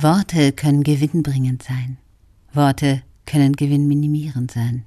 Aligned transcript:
Worte 0.00 0.52
können 0.52 0.84
gewinnbringend 0.84 1.64
sein. 1.64 1.98
Worte 2.52 3.02
können 3.26 3.54
gewinnminimierend 3.54 4.52
sein. 4.52 4.84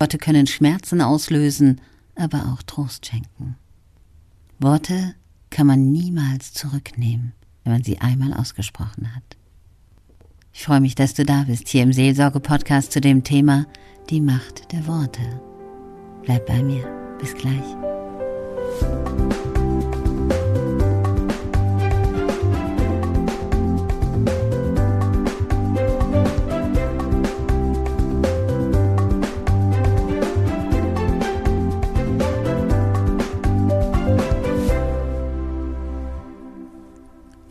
Worte 0.00 0.16
können 0.16 0.46
Schmerzen 0.46 1.02
auslösen, 1.02 1.82
aber 2.14 2.50
auch 2.50 2.62
Trost 2.62 3.04
schenken. 3.04 3.56
Worte 4.58 5.14
kann 5.50 5.66
man 5.66 5.92
niemals 5.92 6.54
zurücknehmen, 6.54 7.34
wenn 7.64 7.74
man 7.74 7.84
sie 7.84 7.98
einmal 7.98 8.32
ausgesprochen 8.32 9.14
hat. 9.14 9.36
Ich 10.54 10.64
freue 10.64 10.80
mich, 10.80 10.94
dass 10.94 11.12
du 11.12 11.26
da 11.26 11.42
bist, 11.42 11.68
hier 11.68 11.82
im 11.82 11.92
Seelsorge-Podcast 11.92 12.92
zu 12.92 13.02
dem 13.02 13.24
Thema 13.24 13.66
Die 14.08 14.22
Macht 14.22 14.72
der 14.72 14.86
Worte. 14.86 15.20
Bleib 16.22 16.46
bei 16.46 16.62
mir. 16.62 16.88
Bis 17.18 17.34
gleich. 17.34 17.76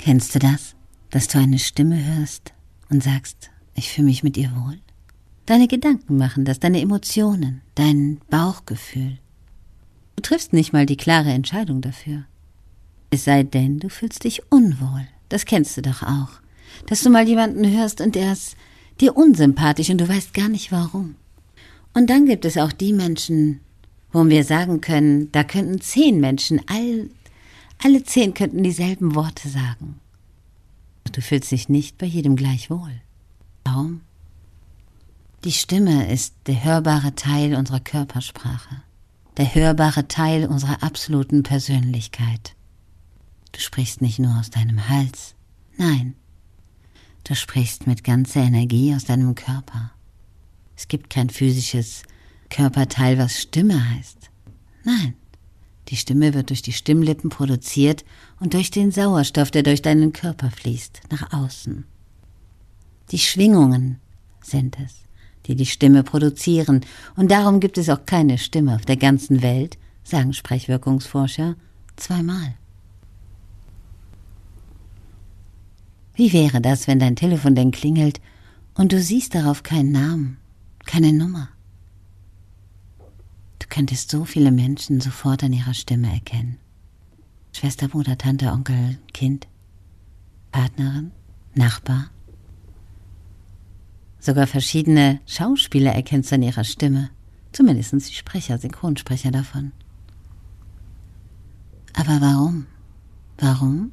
Kennst 0.05 0.36
du 0.36 0.40
das, 0.40 0.76
dass 1.09 1.27
du 1.30 1.40
eine 1.40 1.58
Stimme 1.58 1.98
hörst 1.98 2.54
und 2.91 3.02
sagst, 3.02 3.50
ich 3.73 3.90
fühle 3.90 4.05
mich 4.05 4.22
mit 4.22 4.38
ihr 4.38 4.52
wohl? 4.55 4.77
Deine 5.48 5.68
Gedanken 5.68 6.18
machen 6.18 6.46
das, 6.46 6.59
deine 6.59 6.80
Emotionen, 6.80 7.62
dein 7.73 8.22
Bauchgefühl. 8.30 9.18
Du 10.16 10.22
triffst 10.22 10.54
nicht 10.54 10.73
mal 10.73 10.86
die 10.86 10.96
klare 10.96 11.32
Entscheidung 11.32 11.82
dafür. 11.82 12.26
Es 13.10 13.23
sei 13.23 13.41
denn, 13.41 13.80
du 13.80 13.90
fühlst 13.90 14.26
dich 14.26 14.44
unwohl. 14.52 15.08
Das 15.27 15.46
kennst 15.46 15.76
du 15.76 15.82
doch 15.82 16.04
auch. 16.04 16.40
Dass 16.85 17.02
du 17.02 17.10
mal 17.10 17.27
jemanden 17.27 17.68
hörst 17.68 17.99
und 17.99 18.13
der 18.13 18.34
ist 18.34 18.58
dir 19.02 19.18
unsympathisch 19.18 19.90
und 19.90 19.99
du 19.99 20.07
weißt 20.07 20.35
gar 20.35 20.49
nicht 20.49 20.72
warum. 20.72 21.16
Und 21.96 22.12
dann 22.12 22.27
gibt 22.27 22.46
es 22.46 22.60
auch 22.60 22.74
die 22.74 22.94
Menschen, 22.94 23.60
wo 24.12 24.24
wir 24.29 24.44
sagen 24.44 24.82
können, 24.82 25.32
da 25.32 25.44
könnten 25.44 25.82
zehn 25.82 26.20
Menschen 26.20 26.62
all 26.68 27.10
alle 27.84 28.04
zehn 28.04 28.34
könnten 28.34 28.63
dieselben 28.63 29.16
Worte 29.16 29.49
sagen. 29.49 29.99
Du 31.11 31.21
fühlst 31.21 31.51
dich 31.51 31.70
nicht 31.70 31.98
bei 31.98 32.05
jedem 32.05 32.35
gleich 32.35 32.70
wohl. 32.70 33.01
Warum? 33.63 34.01
Die 35.43 35.51
Stimme 35.51 36.11
ist 36.11 36.34
der 36.48 36.63
hörbare 36.63 37.13
Teil 37.15 37.55
unserer 37.55 37.79
Körpersprache, 37.79 38.81
der 39.37 39.53
hörbare 39.53 40.07
Teil 40.07 40.48
unserer 40.48 40.81
absoluten 40.81 41.43
Persönlichkeit. 41.43 42.55
Du 43.51 43.59
sprichst 43.59 44.01
nicht 44.01 44.20
nur 44.20 44.37
aus 44.39 44.49
deinem 44.49 44.89
Hals, 44.89 45.35
nein, 45.77 46.15
du 47.23 47.35
sprichst 47.35 47.85
mit 47.85 48.03
ganzer 48.03 48.41
Energie 48.41 48.93
aus 48.95 49.05
deinem 49.05 49.35
Körper. 49.35 49.91
Es 50.76 50.87
gibt 50.87 51.09
kein 51.09 51.29
physisches 51.29 52.03
Körperteil, 52.49 53.17
was 53.17 53.39
Stimme 53.39 53.91
heißt. 53.91 54.31
Nein, 54.83 55.13
die 55.90 55.98
Stimme 55.98 56.34
wird 56.34 56.50
durch 56.50 56.62
die 56.62 56.74
Stimmlippen 56.74 57.30
produziert 57.30 58.04
und 58.40 58.54
durch 58.54 58.72
den 58.72 58.91
Sauerstoff, 58.91 59.52
der 59.52 59.64
durch 59.64 59.82
deinen 59.82 60.14
Körper 60.14 60.50
fließt, 60.50 61.02
nach 61.12 61.32
außen. 61.32 61.86
Die 63.12 63.20
Schwingungen 63.20 64.00
sind 64.41 64.78
es, 64.84 64.96
die 65.46 65.56
die 65.56 65.66
Stimme 65.66 66.03
produzieren, 66.03 66.81
und 67.16 67.30
darum 67.30 67.59
gibt 67.59 67.78
es 67.78 67.90
auch 67.90 68.06
keine 68.06 68.38
Stimme 68.38 68.75
auf 68.75 68.86
der 68.86 68.97
ganzen 68.97 69.41
Welt, 69.44 69.78
sagen 70.03 70.34
Sprechwirkungsforscher, 70.34 71.56
zweimal. 71.96 72.56
Wie 76.16 76.34
wäre 76.34 76.62
das, 76.62 76.88
wenn 76.88 77.00
dein 77.00 77.16
Telefon 77.16 77.56
denn 77.56 77.72
klingelt 77.72 78.22
und 78.74 78.91
du 78.91 79.02
siehst 79.02 79.36
darauf 79.36 79.63
keinen 79.63 79.91
Namen, 79.91 80.38
keine 80.86 81.12
Nummer? 81.12 81.50
Du 83.65 83.69
könntest 83.69 84.11
so 84.11 84.25
viele 84.25 84.51
Menschen 84.51 85.01
sofort 85.01 85.43
an 85.43 85.51
ihrer 85.51 85.73
Stimme 85.73 86.13
erkennen. 86.13 86.59
Schwester, 87.51 87.87
Bruder, 87.87 88.15
Tante, 88.15 88.51
Onkel, 88.51 88.99
Kind, 89.11 89.47
Partnerin, 90.51 91.11
Nachbar. 91.55 92.11
Sogar 94.19 94.45
verschiedene 94.45 95.19
Schauspieler 95.25 95.93
erkennst 95.93 96.31
du 96.31 96.35
an 96.35 96.43
ihrer 96.43 96.63
Stimme, 96.63 97.09
zumindest 97.53 97.91
die 97.91 98.13
Sprecher, 98.13 98.59
Synchronsprecher 98.59 99.31
davon. 99.31 99.71
Aber 101.93 102.21
warum? 102.21 102.67
Warum 103.39 103.91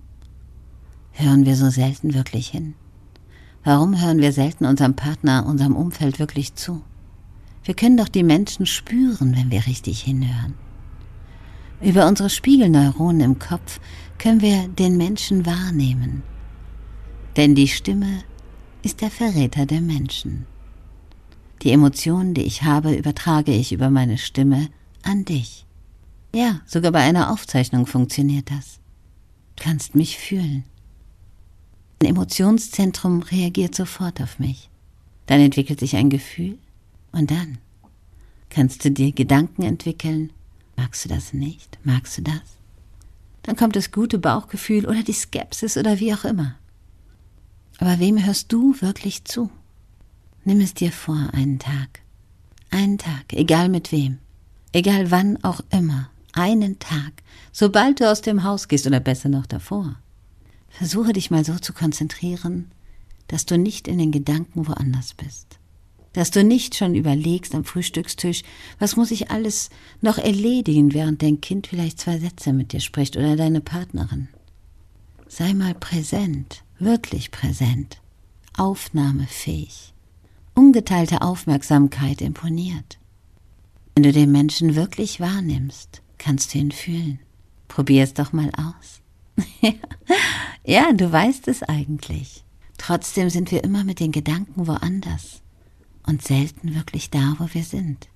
hören 1.12 1.46
wir 1.46 1.56
so 1.56 1.70
selten 1.70 2.12
wirklich 2.12 2.48
hin? 2.48 2.74
Warum 3.64 3.98
hören 3.98 4.18
wir 4.18 4.32
selten 4.32 4.66
unserem 4.66 4.94
Partner, 4.94 5.46
unserem 5.46 5.74
Umfeld 5.76 6.18
wirklich 6.18 6.56
zu? 6.56 6.82
Wir 7.64 7.74
können 7.74 7.96
doch 7.96 8.08
die 8.08 8.24
Menschen 8.24 8.66
spüren, 8.66 9.36
wenn 9.36 9.50
wir 9.50 9.66
richtig 9.66 10.02
hinhören. 10.02 10.54
Über 11.80 12.06
unsere 12.06 12.30
Spiegelneuronen 12.30 13.20
im 13.20 13.38
Kopf 13.38 13.80
können 14.18 14.40
wir 14.40 14.68
den 14.68 14.96
Menschen 14.96 15.46
wahrnehmen. 15.46 16.22
Denn 17.36 17.54
die 17.54 17.68
Stimme 17.68 18.22
ist 18.82 19.00
der 19.00 19.10
Verräter 19.10 19.66
der 19.66 19.80
Menschen. 19.80 20.46
Die 21.62 21.70
Emotionen, 21.70 22.34
die 22.34 22.42
ich 22.42 22.64
habe, 22.64 22.94
übertrage 22.94 23.52
ich 23.52 23.72
über 23.72 23.90
meine 23.90 24.18
Stimme 24.18 24.68
an 25.02 25.24
dich. 25.24 25.64
Ja, 26.34 26.60
sogar 26.66 26.92
bei 26.92 27.00
einer 27.00 27.30
Aufzeichnung 27.30 27.86
funktioniert 27.86 28.50
das. 28.50 28.80
Du 29.56 29.64
kannst 29.64 29.94
mich 29.94 30.18
fühlen. 30.18 30.64
Ein 32.00 32.08
Emotionszentrum 32.08 33.22
reagiert 33.22 33.74
sofort 33.74 34.20
auf 34.20 34.38
mich. 34.38 34.70
Dann 35.26 35.40
entwickelt 35.40 35.78
sich 35.78 35.94
ein 35.94 36.10
Gefühl, 36.10 36.58
und 37.12 37.30
dann 37.30 37.58
kannst 38.50 38.84
du 38.84 38.90
dir 38.90 39.12
Gedanken 39.12 39.62
entwickeln. 39.62 40.32
Magst 40.76 41.04
du 41.04 41.08
das 41.08 41.32
nicht? 41.32 41.78
Magst 41.84 42.18
du 42.18 42.22
das? 42.22 42.58
Dann 43.42 43.56
kommt 43.56 43.76
das 43.76 43.92
gute 43.92 44.18
Bauchgefühl 44.18 44.86
oder 44.86 45.02
die 45.02 45.12
Skepsis 45.12 45.76
oder 45.76 46.00
wie 46.00 46.14
auch 46.14 46.24
immer. 46.24 46.56
Aber 47.78 47.98
wem 47.98 48.24
hörst 48.24 48.52
du 48.52 48.74
wirklich 48.80 49.24
zu? 49.24 49.50
Nimm 50.44 50.60
es 50.60 50.74
dir 50.74 50.92
vor, 50.92 51.30
einen 51.32 51.58
Tag. 51.58 52.00
Einen 52.70 52.98
Tag, 52.98 53.32
egal 53.32 53.68
mit 53.68 53.92
wem. 53.92 54.18
Egal 54.72 55.10
wann 55.10 55.42
auch 55.42 55.60
immer. 55.70 56.10
Einen 56.32 56.78
Tag. 56.78 57.22
Sobald 57.52 58.00
du 58.00 58.10
aus 58.10 58.22
dem 58.22 58.44
Haus 58.44 58.68
gehst 58.68 58.86
oder 58.86 59.00
besser 59.00 59.28
noch 59.28 59.46
davor. 59.46 59.96
Versuche 60.68 61.12
dich 61.12 61.30
mal 61.30 61.44
so 61.44 61.58
zu 61.58 61.72
konzentrieren, 61.72 62.70
dass 63.28 63.44
du 63.44 63.58
nicht 63.58 63.88
in 63.88 63.98
den 63.98 64.12
Gedanken 64.12 64.66
woanders 64.66 65.14
bist 65.14 65.58
dass 66.12 66.30
du 66.30 66.44
nicht 66.44 66.76
schon 66.76 66.94
überlegst 66.94 67.54
am 67.54 67.64
Frühstückstisch, 67.64 68.42
was 68.78 68.96
muss 68.96 69.10
ich 69.10 69.30
alles 69.30 69.70
noch 70.00 70.18
erledigen, 70.18 70.92
während 70.92 71.22
dein 71.22 71.40
Kind 71.40 71.66
vielleicht 71.66 72.00
zwei 72.00 72.18
Sätze 72.18 72.52
mit 72.52 72.72
dir 72.72 72.80
spricht 72.80 73.16
oder 73.16 73.36
deine 73.36 73.60
Partnerin. 73.60 74.28
Sei 75.28 75.54
mal 75.54 75.74
präsent, 75.74 76.62
wirklich 76.78 77.30
präsent, 77.30 78.00
aufnahmefähig. 78.56 79.94
Ungeteilte 80.54 81.22
Aufmerksamkeit 81.22 82.20
imponiert. 82.20 82.98
Wenn 83.94 84.02
du 84.02 84.12
den 84.12 84.30
Menschen 84.30 84.74
wirklich 84.74 85.20
wahrnimmst, 85.20 86.02
kannst 86.18 86.52
du 86.52 86.58
ihn 86.58 86.72
fühlen. 86.72 87.20
Probier 87.68 88.04
es 88.04 88.12
doch 88.12 88.34
mal 88.34 88.50
aus. 88.56 89.00
ja, 90.66 90.92
du 90.92 91.10
weißt 91.10 91.48
es 91.48 91.62
eigentlich. 91.62 92.44
Trotzdem 92.76 93.30
sind 93.30 93.50
wir 93.50 93.64
immer 93.64 93.84
mit 93.84 94.00
den 94.00 94.12
Gedanken 94.12 94.66
woanders 94.66 95.42
und 96.06 96.22
selten 96.22 96.74
wirklich 96.74 97.10
da, 97.10 97.36
wo 97.38 97.46
wir 97.52 97.64
sind. 97.64 98.08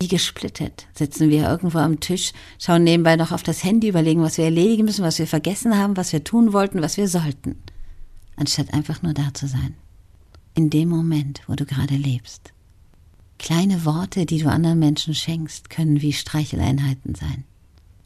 Wie 0.00 0.08
gesplittet 0.08 0.86
sitzen 0.94 1.28
wir 1.28 1.46
irgendwo 1.46 1.78
am 1.78 2.00
Tisch, 2.00 2.32
schauen 2.58 2.84
nebenbei 2.84 3.16
noch 3.16 3.32
auf 3.32 3.42
das 3.42 3.62
Handy, 3.64 3.88
überlegen, 3.88 4.22
was 4.22 4.38
wir 4.38 4.46
erledigen 4.46 4.84
müssen, 4.84 5.04
was 5.04 5.18
wir 5.18 5.26
vergessen 5.26 5.76
haben, 5.76 5.96
was 5.96 6.12
wir 6.12 6.24
tun 6.24 6.54
wollten, 6.54 6.80
was 6.80 6.96
wir 6.96 7.06
sollten, 7.06 7.56
anstatt 8.36 8.72
einfach 8.72 9.02
nur 9.02 9.12
da 9.12 9.34
zu 9.34 9.46
sein. 9.46 9.74
In 10.54 10.70
dem 10.70 10.88
Moment, 10.88 11.42
wo 11.46 11.54
du 11.54 11.66
gerade 11.66 11.96
lebst. 11.96 12.52
Kleine 13.38 13.84
Worte, 13.84 14.26
die 14.26 14.38
du 14.38 14.50
anderen 14.50 14.78
Menschen 14.78 15.14
schenkst, 15.14 15.70
können 15.70 16.00
wie 16.02 16.12
Streicheleinheiten 16.12 17.14
sein. 17.14 17.44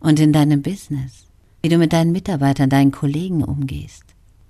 Und 0.00 0.20
in 0.20 0.32
deinem 0.32 0.62
Business, 0.62 1.24
wie 1.62 1.68
du 1.68 1.78
mit 1.78 1.92
deinen 1.92 2.12
Mitarbeitern, 2.12 2.70
deinen 2.70 2.92
Kollegen 2.92 3.42
umgehst. 3.42 4.03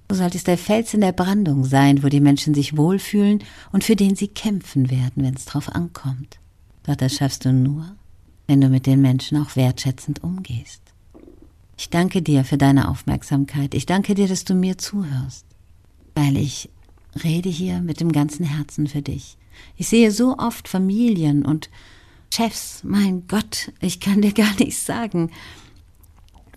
Du 0.09 0.15
solltest 0.15 0.47
der 0.47 0.59
Fels 0.59 0.95
in 0.95 1.01
der 1.01 1.13
Brandung 1.13 1.65
sein, 1.65 2.03
wo 2.03 2.09
die 2.09 2.21
Menschen 2.21 2.55
sich 2.55 2.77
wohlfühlen 2.77 3.43
und 3.73 3.85
für 3.85 3.97
den 3.97 4.17
sie 4.17 4.29
kämpfen 4.29 4.91
werden, 4.91 5.25
wenn 5.25 5.35
es 5.35 5.47
drauf 5.47 5.75
ankommt. 5.75 6.39
Doch 6.85 6.97
das 6.97 7.15
schaffst 7.15 7.45
du 7.45 7.53
nur, 7.53 7.97
wenn 8.47 8.61
du 8.61 8.69
mit 8.69 8.87
den 8.87 9.01
Menschen 9.01 9.39
auch 9.39 9.57
wertschätzend 9.57 10.23
umgehst. 10.23 10.83
Ich 11.77 11.91
danke 11.91 12.23
dir 12.23 12.45
für 12.45 12.59
deine 12.59 12.89
Aufmerksamkeit. 12.89 13.75
Ich 13.75 13.87
danke 13.87 14.15
dir, 14.15 14.29
dass 14.29 14.45
du 14.45 14.55
mir 14.55 14.79
zuhörst, 14.79 15.47
weil 16.15 16.37
ich 16.37 16.69
rede 17.25 17.49
hier 17.49 17.81
mit 17.81 18.01
dem 18.01 18.13
ganzen 18.13 18.45
Herzen 18.45 18.87
für 18.87 19.03
dich. 19.03 19.37
Ich 19.77 19.89
sehe 19.89 20.11
so 20.11 20.37
oft 20.39 20.69
Familien 20.69 21.45
und 21.45 21.71
Chefs, 22.33 22.83
mein 22.83 23.27
Gott, 23.29 23.73
ich 23.81 24.01
kann 24.01 24.21
dir 24.21 24.33
gar 24.33 24.55
nichts 24.59 24.85
sagen, 24.85 25.31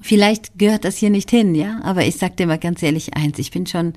Vielleicht 0.02 0.58
gehört 0.58 0.86
das 0.86 0.98
hier 0.98 1.10
nicht 1.10 1.30
hin, 1.30 1.56
ja, 1.56 1.80
aber 1.84 2.06
ich 2.06 2.18
sag 2.18 2.38
dir 2.38 2.48
mal 2.48 2.60
ganz 2.60 2.84
ehrlich 2.84 3.16
eins, 3.16 3.40
ich 3.40 3.52
bin 3.52 3.66
schon 3.66 3.94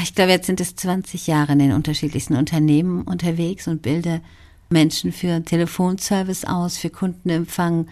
ich 0.00 0.14
glaube, 0.14 0.32
jetzt 0.32 0.46
sind 0.46 0.60
es 0.60 0.74
20 0.74 1.26
Jahre 1.26 1.52
in 1.52 1.58
den 1.58 1.72
unterschiedlichsten 1.72 2.36
Unternehmen 2.36 3.02
unterwegs 3.02 3.68
und 3.68 3.82
bilde 3.82 4.20
Menschen 4.70 5.12
für 5.12 5.44
Telefonservice 5.44 6.44
aus, 6.44 6.78
für 6.78 6.90
Kundenempfang, 6.90 7.88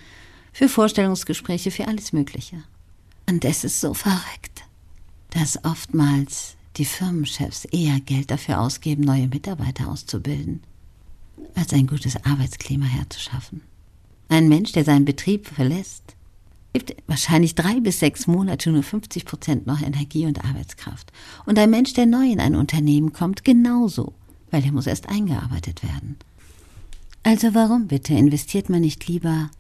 für 0.53 0.69
Vorstellungsgespräche, 0.69 1.71
für 1.71 1.87
alles 1.87 2.12
Mögliche. 2.12 2.62
Und 3.29 3.44
es 3.44 3.65
ist 3.65 3.81
so 3.81 3.94
verrückt, 3.94 4.65
dass 5.31 5.65
oftmals 5.65 6.56
die 6.76 6.85
Firmenchefs 6.85 7.67
eher 7.67 8.00
Geld 8.00 8.31
dafür 8.31 8.61
ausgeben, 8.61 9.05
neue 9.05 9.29
Mitarbeiter 9.29 9.88
auszubilden, 9.88 10.62
als 11.55 11.73
ein 11.73 11.87
gutes 11.87 12.17
Arbeitsklima 12.25 12.87
herzuschaffen. 12.87 13.62
Ein 14.29 14.49
Mensch, 14.49 14.73
der 14.73 14.85
seinen 14.85 15.05
Betrieb 15.05 15.47
verlässt, 15.49 16.17
gibt 16.72 16.94
wahrscheinlich 17.06 17.55
drei 17.55 17.81
bis 17.81 17.99
sechs 17.99 18.26
Monate 18.26 18.70
nur 18.70 18.82
50 18.82 19.25
Prozent 19.25 19.67
noch 19.67 19.82
Energie 19.82 20.26
und 20.26 20.44
Arbeitskraft. 20.44 21.12
Und 21.46 21.58
ein 21.58 21.70
Mensch, 21.70 21.94
der 21.94 22.06
neu 22.06 22.31
in 22.31 22.40
ein 22.40 22.55
Unternehmen 22.55 23.12
kommt, 23.12 23.44
genauso, 23.44 24.14
weil 24.50 24.64
er 24.64 24.72
muss 24.72 24.87
erst 24.87 25.08
eingearbeitet 25.08 25.82
werden. 25.82 26.17
Also 27.22 27.55
warum 27.55 27.88
bitte 27.88 28.14
investiert 28.14 28.70
man 28.70 28.81
nicht 28.81 29.06
lieber 29.06 29.50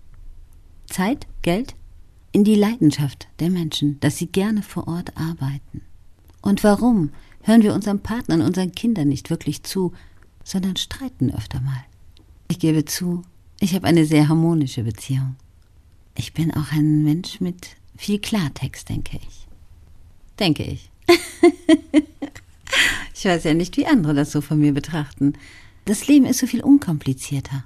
Zeit, 0.86 1.26
Geld 1.42 1.74
in 2.32 2.44
die 2.44 2.54
Leidenschaft 2.54 3.28
der 3.38 3.50
Menschen, 3.50 3.98
dass 4.00 4.16
sie 4.16 4.26
gerne 4.26 4.62
vor 4.62 4.88
Ort 4.88 5.16
arbeiten? 5.16 5.82
Und 6.42 6.64
warum 6.64 7.10
hören 7.42 7.62
wir 7.62 7.74
unseren 7.74 8.00
Partnern, 8.00 8.40
unseren 8.40 8.72
Kindern 8.72 9.08
nicht 9.08 9.30
wirklich 9.30 9.62
zu, 9.62 9.92
sondern 10.44 10.76
streiten 10.76 11.34
öfter 11.34 11.60
mal? 11.60 11.84
Ich 12.48 12.58
gebe 12.58 12.84
zu, 12.84 13.22
ich 13.60 13.74
habe 13.74 13.86
eine 13.86 14.06
sehr 14.06 14.28
harmonische 14.28 14.82
Beziehung. 14.82 15.36
Ich 16.20 16.34
bin 16.34 16.52
auch 16.52 16.70
ein 16.70 17.02
Mensch 17.02 17.40
mit 17.40 17.76
viel 17.96 18.18
Klartext, 18.18 18.90
denke 18.90 19.18
ich. 19.26 19.48
Denke 20.38 20.64
ich. 20.64 20.90
ich 23.14 23.24
weiß 23.24 23.44
ja 23.44 23.54
nicht, 23.54 23.78
wie 23.78 23.86
andere 23.86 24.12
das 24.12 24.30
so 24.30 24.42
von 24.42 24.58
mir 24.58 24.74
betrachten. 24.74 25.32
Das 25.86 26.08
Leben 26.08 26.26
ist 26.26 26.40
so 26.40 26.46
viel 26.46 26.60
unkomplizierter, 26.60 27.64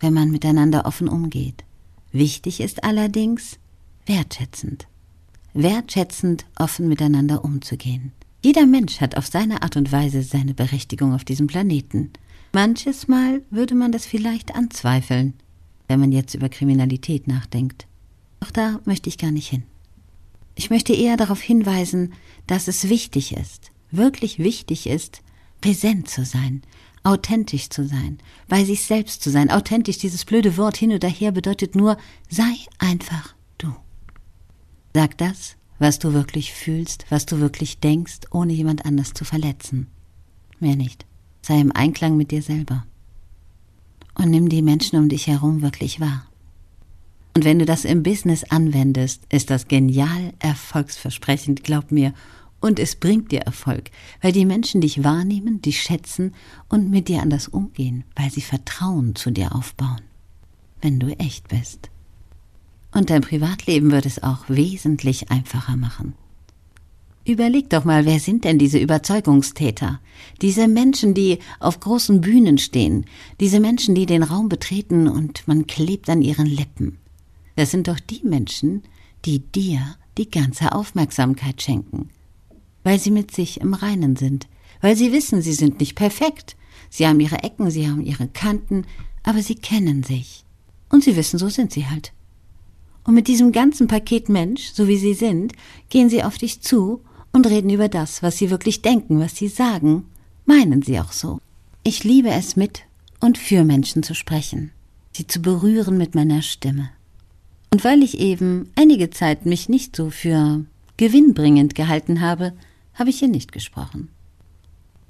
wenn 0.00 0.14
man 0.14 0.30
miteinander 0.30 0.86
offen 0.86 1.10
umgeht. 1.10 1.62
Wichtig 2.10 2.60
ist 2.60 2.84
allerdings 2.84 3.58
wertschätzend. 4.06 4.86
Wertschätzend 5.52 6.46
offen 6.58 6.88
miteinander 6.88 7.44
umzugehen. 7.44 8.12
Jeder 8.42 8.64
Mensch 8.64 9.02
hat 9.02 9.18
auf 9.18 9.26
seine 9.26 9.60
Art 9.60 9.76
und 9.76 9.92
Weise 9.92 10.22
seine 10.22 10.54
Berechtigung 10.54 11.12
auf 11.12 11.24
diesem 11.24 11.48
Planeten. 11.48 12.14
Manches 12.54 13.08
Mal 13.08 13.42
würde 13.50 13.74
man 13.74 13.92
das 13.92 14.06
vielleicht 14.06 14.54
anzweifeln, 14.54 15.34
wenn 15.94 16.00
man 16.00 16.12
jetzt 16.12 16.34
über 16.34 16.48
Kriminalität 16.48 17.28
nachdenkt. 17.28 17.86
Doch 18.40 18.50
da 18.50 18.80
möchte 18.84 19.08
ich 19.08 19.16
gar 19.16 19.30
nicht 19.30 19.48
hin. 19.48 19.62
Ich 20.56 20.68
möchte 20.68 20.92
eher 20.92 21.16
darauf 21.16 21.40
hinweisen, 21.40 22.14
dass 22.48 22.66
es 22.66 22.88
wichtig 22.88 23.36
ist, 23.36 23.70
wirklich 23.92 24.40
wichtig 24.40 24.88
ist, 24.88 25.22
präsent 25.60 26.10
zu 26.10 26.24
sein, 26.24 26.62
authentisch 27.04 27.70
zu 27.70 27.86
sein, 27.86 28.18
bei 28.48 28.64
sich 28.64 28.84
selbst 28.84 29.22
zu 29.22 29.30
sein. 29.30 29.52
Authentisch, 29.52 29.98
dieses 29.98 30.24
blöde 30.24 30.56
Wort 30.56 30.76
hin 30.76 30.90
oder 30.90 31.08
her 31.08 31.30
bedeutet 31.30 31.76
nur, 31.76 31.96
sei 32.28 32.56
einfach 32.78 33.36
du. 33.58 33.72
Sag 34.94 35.16
das, 35.18 35.54
was 35.78 36.00
du 36.00 36.12
wirklich 36.12 36.52
fühlst, 36.52 37.06
was 37.08 37.24
du 37.24 37.38
wirklich 37.38 37.78
denkst, 37.78 38.22
ohne 38.32 38.52
jemand 38.52 38.84
anders 38.84 39.14
zu 39.14 39.24
verletzen. 39.24 39.86
Mehr 40.58 40.74
nicht. 40.74 41.06
Sei 41.40 41.60
im 41.60 41.70
Einklang 41.70 42.16
mit 42.16 42.32
dir 42.32 42.42
selber 42.42 42.84
und 44.14 44.30
nimm 44.30 44.48
die 44.48 44.62
Menschen 44.62 44.98
um 44.98 45.08
dich 45.08 45.26
herum 45.26 45.62
wirklich 45.62 46.00
wahr. 46.00 46.26
Und 47.34 47.44
wenn 47.44 47.58
du 47.58 47.64
das 47.64 47.84
im 47.84 48.02
Business 48.02 48.44
anwendest, 48.44 49.22
ist 49.28 49.50
das 49.50 49.66
genial 49.66 50.32
erfolgsversprechend, 50.38 51.64
glaub 51.64 51.90
mir, 51.90 52.14
und 52.60 52.78
es 52.78 52.96
bringt 52.96 53.30
dir 53.30 53.40
Erfolg, 53.40 53.90
weil 54.22 54.32
die 54.32 54.46
Menschen 54.46 54.80
dich 54.80 55.04
wahrnehmen, 55.04 55.60
dich 55.60 55.82
schätzen 55.82 56.34
und 56.68 56.90
mit 56.90 57.08
dir 57.08 57.20
anders 57.20 57.48
umgehen, 57.48 58.04
weil 58.16 58.30
sie 58.30 58.40
Vertrauen 58.40 59.16
zu 59.16 59.30
dir 59.30 59.54
aufbauen, 59.54 60.00
wenn 60.80 60.98
du 60.98 61.08
echt 61.18 61.48
bist. 61.48 61.90
Und 62.92 63.10
dein 63.10 63.20
Privatleben 63.20 63.90
wird 63.90 64.06
es 64.06 64.22
auch 64.22 64.48
wesentlich 64.48 65.30
einfacher 65.30 65.76
machen. 65.76 66.14
Überleg 67.26 67.70
doch 67.70 67.84
mal, 67.84 68.04
wer 68.04 68.20
sind 68.20 68.44
denn 68.44 68.58
diese 68.58 68.78
Überzeugungstäter? 68.78 70.00
Diese 70.42 70.68
Menschen, 70.68 71.14
die 71.14 71.38
auf 71.58 71.80
großen 71.80 72.20
Bühnen 72.20 72.58
stehen, 72.58 73.06
diese 73.40 73.60
Menschen, 73.60 73.94
die 73.94 74.04
den 74.04 74.22
Raum 74.22 74.50
betreten 74.50 75.08
und 75.08 75.48
man 75.48 75.66
klebt 75.66 76.10
an 76.10 76.20
ihren 76.20 76.46
Lippen. 76.46 76.98
Das 77.56 77.70
sind 77.70 77.88
doch 77.88 77.98
die 77.98 78.20
Menschen, 78.24 78.82
die 79.24 79.38
dir 79.38 79.96
die 80.18 80.30
ganze 80.30 80.72
Aufmerksamkeit 80.72 81.62
schenken, 81.62 82.10
weil 82.82 82.98
sie 82.98 83.10
mit 83.10 83.30
sich 83.30 83.60
im 83.60 83.72
Reinen 83.72 84.16
sind, 84.16 84.46
weil 84.82 84.94
sie 84.94 85.12
wissen, 85.12 85.40
sie 85.40 85.54
sind 85.54 85.80
nicht 85.80 85.94
perfekt, 85.94 86.56
sie 86.90 87.06
haben 87.06 87.20
ihre 87.20 87.42
Ecken, 87.42 87.70
sie 87.70 87.88
haben 87.88 88.02
ihre 88.02 88.28
Kanten, 88.28 88.84
aber 89.22 89.40
sie 89.40 89.54
kennen 89.54 90.02
sich. 90.02 90.44
Und 90.90 91.02
sie 91.02 91.16
wissen, 91.16 91.38
so 91.38 91.48
sind 91.48 91.72
sie 91.72 91.86
halt. 91.86 92.12
Und 93.04 93.14
mit 93.14 93.28
diesem 93.28 93.50
ganzen 93.50 93.88
Paket 93.88 94.28
Mensch, 94.28 94.72
so 94.74 94.88
wie 94.88 94.98
sie 94.98 95.14
sind, 95.14 95.54
gehen 95.88 96.10
sie 96.10 96.22
auf 96.22 96.36
dich 96.36 96.60
zu 96.60 97.00
und 97.34 97.46
reden 97.48 97.68
über 97.68 97.88
das, 97.88 98.22
was 98.22 98.38
sie 98.38 98.48
wirklich 98.48 98.80
denken, 98.80 99.20
was 99.20 99.36
sie 99.36 99.48
sagen, 99.48 100.06
meinen 100.46 100.80
sie 100.82 101.00
auch 101.00 101.12
so. 101.12 101.40
Ich 101.82 102.04
liebe 102.04 102.30
es 102.30 102.56
mit 102.56 102.82
und 103.20 103.36
für 103.36 103.64
Menschen 103.64 104.02
zu 104.02 104.14
sprechen, 104.14 104.70
sie 105.12 105.26
zu 105.26 105.42
berühren 105.42 105.98
mit 105.98 106.14
meiner 106.14 106.42
Stimme. 106.42 106.90
Und 107.72 107.84
weil 107.84 108.02
ich 108.04 108.20
eben 108.20 108.70
einige 108.76 109.10
Zeit 109.10 109.46
mich 109.46 109.68
nicht 109.68 109.96
so 109.96 110.10
für 110.10 110.64
gewinnbringend 110.96 111.74
gehalten 111.74 112.20
habe, 112.20 112.52
habe 112.94 113.10
ich 113.10 113.18
hier 113.18 113.28
nicht 113.28 113.50
gesprochen. 113.50 114.10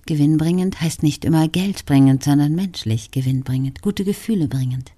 Gewinnbringend 0.07 0.81
heißt 0.81 1.03
nicht 1.03 1.27
immer 1.27 1.47
geldbringend, 1.47 2.25
sondern 2.25 2.55
menschlich 2.55 3.11
gewinnbringend, 3.11 3.83
gute 3.83 4.05
Gefühle 4.05 4.49
bringend. 4.49 4.93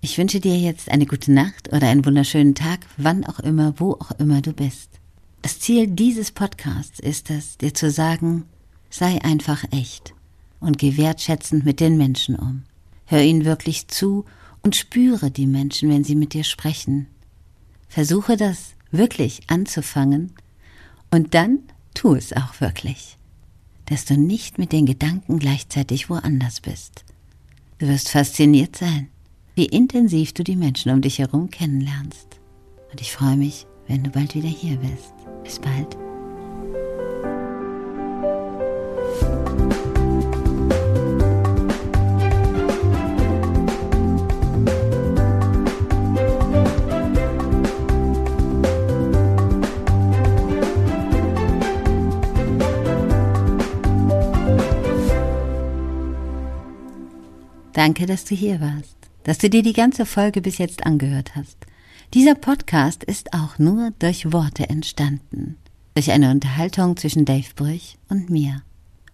Ich 0.00 0.16
wünsche 0.16 0.40
dir 0.40 0.58
jetzt 0.58 0.90
eine 0.90 1.06
gute 1.06 1.32
Nacht 1.32 1.70
oder 1.72 1.88
einen 1.88 2.04
wunderschönen 2.04 2.54
Tag, 2.54 2.80
wann 2.96 3.24
auch 3.24 3.40
immer, 3.40 3.74
wo 3.78 3.92
auch 3.92 4.12
immer 4.12 4.40
du 4.40 4.52
bist. 4.52 4.88
Das 5.44 5.60
Ziel 5.60 5.88
dieses 5.88 6.32
Podcasts 6.32 6.98
ist 6.98 7.28
es, 7.28 7.58
dir 7.58 7.74
zu 7.74 7.90
sagen, 7.90 8.44
sei 8.88 9.22
einfach 9.22 9.62
echt 9.72 10.14
und 10.58 10.78
geh 10.78 10.96
wertschätzend 10.96 11.66
mit 11.66 11.80
den 11.80 11.98
Menschen 11.98 12.34
um. 12.34 12.62
Hör 13.04 13.20
ihnen 13.20 13.44
wirklich 13.44 13.88
zu 13.88 14.24
und 14.62 14.74
spüre 14.74 15.30
die 15.30 15.46
Menschen, 15.46 15.90
wenn 15.90 16.02
sie 16.02 16.14
mit 16.14 16.32
dir 16.32 16.44
sprechen. 16.44 17.08
Versuche 17.88 18.38
das 18.38 18.72
wirklich 18.90 19.42
anzufangen 19.48 20.32
und 21.10 21.34
dann 21.34 21.58
tu 21.92 22.14
es 22.14 22.32
auch 22.32 22.62
wirklich, 22.62 23.18
dass 23.84 24.06
du 24.06 24.16
nicht 24.16 24.56
mit 24.56 24.72
den 24.72 24.86
Gedanken 24.86 25.38
gleichzeitig 25.38 26.08
woanders 26.08 26.62
bist. 26.62 27.04
Du 27.76 27.88
wirst 27.88 28.08
fasziniert 28.08 28.76
sein, 28.76 29.08
wie 29.56 29.66
intensiv 29.66 30.32
du 30.32 30.42
die 30.42 30.56
Menschen 30.56 30.90
um 30.90 31.02
dich 31.02 31.18
herum 31.18 31.50
kennenlernst. 31.50 32.40
Und 32.90 33.02
ich 33.02 33.12
freue 33.12 33.36
mich, 33.36 33.66
wenn 33.86 34.02
du 34.02 34.08
bald 34.08 34.34
wieder 34.34 34.48
hier 34.48 34.78
bist. 34.78 35.12
Bis 35.44 35.58
bald. 35.58 35.96
Danke, 57.74 58.06
dass 58.06 58.24
du 58.24 58.34
hier 58.34 58.62
warst, 58.62 58.96
dass 59.24 59.38
du 59.38 59.50
dir 59.50 59.62
die 59.62 59.74
ganze 59.74 60.06
Folge 60.06 60.40
bis 60.40 60.56
jetzt 60.56 60.86
angehört 60.86 61.36
hast. 61.36 61.58
Dieser 62.12 62.34
Podcast 62.34 63.02
ist 63.02 63.32
auch 63.32 63.58
nur 63.58 63.92
durch 63.98 64.32
Worte 64.32 64.68
entstanden. 64.68 65.56
Durch 65.94 66.10
eine 66.10 66.30
Unterhaltung 66.30 66.96
zwischen 66.96 67.24
Dave 67.24 67.54
Brüch 67.56 67.96
und 68.08 68.30
mir. 68.30 68.62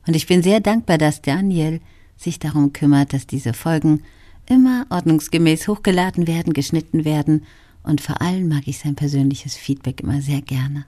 Und 0.07 0.17
ich 0.17 0.27
bin 0.27 0.43
sehr 0.43 0.61
dankbar, 0.61 0.99
dass 0.99 1.23
Daniel 1.23 1.81
sich 2.17 2.39
darum 2.39 2.73
kümmert, 2.73 3.13
dass 3.13 3.27
diese 3.27 3.55
Folgen 3.55 4.03
immer 4.47 4.87
ordnungsgemäß 4.91 5.69
hochgeladen 5.69 6.27
werden, 6.27 6.53
geschnitten 6.53 7.05
werden 7.05 7.45
und 7.83 8.01
vor 8.01 8.21
allem 8.21 8.49
mag 8.49 8.67
ich 8.67 8.79
sein 8.79 8.95
persönliches 8.95 9.57
Feedback 9.57 10.01
immer 10.01 10.21
sehr 10.21 10.43
gerne. 10.43 10.85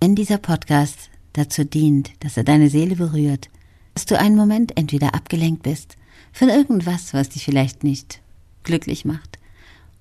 Wenn 0.00 0.14
dieser 0.14 0.38
Podcast 0.38 1.10
dazu 1.32 1.64
dient, 1.64 2.12
dass 2.20 2.36
er 2.36 2.44
deine 2.44 2.70
Seele 2.70 2.96
berührt, 2.96 3.48
dass 3.94 4.06
du 4.06 4.18
einen 4.18 4.36
Moment 4.36 4.76
entweder 4.76 5.14
abgelenkt 5.14 5.62
bist 5.62 5.96
von 6.32 6.48
irgendwas, 6.48 7.14
was 7.14 7.30
dich 7.30 7.44
vielleicht 7.44 7.82
nicht 7.82 8.20
glücklich 8.62 9.04
macht, 9.04 9.38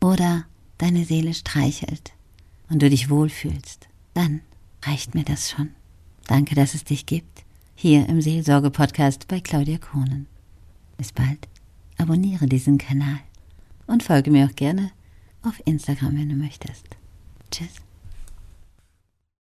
oder 0.01 0.45
deine 0.77 1.05
Seele 1.05 1.34
streichelt 1.34 2.13
und 2.70 2.82
du 2.82 2.89
dich 2.89 3.10
wohlfühlst, 3.10 3.88
dann 4.13 4.41
reicht 4.84 5.15
mir 5.15 5.24
das 5.24 5.50
schon. 5.50 5.70
Danke, 6.27 6.55
dass 6.55 6.74
es 6.74 6.84
dich 6.84 7.05
gibt, 7.05 7.44
hier 7.75 8.08
im 8.10 8.22
Seelsorge-Podcast 8.22 9.27
bei 9.27 9.39
Claudia 9.39 9.77
Kohnen. 9.77 10.27
Bis 10.98 11.12
bald, 11.12 11.48
abonniere 11.98 12.48
diesen 12.48 12.77
Kanal 12.77 13.20
und 13.88 14.03
folge 14.03 14.32
mir 14.32 14.46
auch 14.46 14.55
gerne 14.55 14.91
auf 15.44 15.62
Instagram, 15.65 16.17
wenn 16.17 16.29
du 16.29 16.36
möchtest. 16.36 16.86
Tschüss. 17.51 17.84